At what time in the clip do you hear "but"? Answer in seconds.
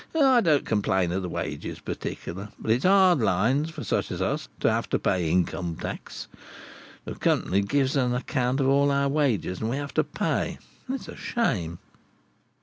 2.57-2.71